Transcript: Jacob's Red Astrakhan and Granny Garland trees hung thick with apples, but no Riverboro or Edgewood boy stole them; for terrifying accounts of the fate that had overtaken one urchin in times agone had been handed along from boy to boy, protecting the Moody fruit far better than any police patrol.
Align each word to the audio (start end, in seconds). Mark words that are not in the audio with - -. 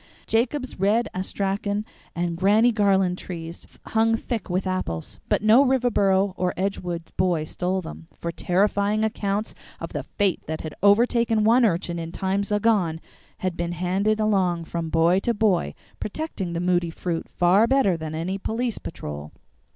Jacob's 0.25 0.79
Red 0.79 1.07
Astrakhan 1.13 1.85
and 2.15 2.35
Granny 2.35 2.71
Garland 2.71 3.19
trees 3.19 3.67
hung 3.85 4.15
thick 4.17 4.49
with 4.49 4.65
apples, 4.65 5.19
but 5.29 5.43
no 5.43 5.63
Riverboro 5.63 6.33
or 6.37 6.55
Edgewood 6.57 7.11
boy 7.17 7.43
stole 7.43 7.81
them; 7.83 8.07
for 8.15 8.31
terrifying 8.31 9.05
accounts 9.05 9.53
of 9.79 9.93
the 9.93 10.01
fate 10.01 10.41
that 10.47 10.61
had 10.61 10.73
overtaken 10.81 11.43
one 11.43 11.63
urchin 11.65 11.99
in 11.99 12.11
times 12.11 12.51
agone 12.51 12.99
had 13.45 13.55
been 13.55 13.73
handed 13.73 14.19
along 14.19 14.65
from 14.65 14.89
boy 14.89 15.19
to 15.19 15.35
boy, 15.35 15.75
protecting 15.99 16.53
the 16.53 16.59
Moody 16.59 16.89
fruit 16.89 17.29
far 17.29 17.67
better 17.67 17.95
than 17.95 18.15
any 18.15 18.39
police 18.39 18.79
patrol. 18.79 19.31